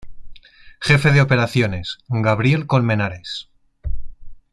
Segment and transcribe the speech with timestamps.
[0.79, 3.51] Jefe de Operaciones: Gabriel Colmenares.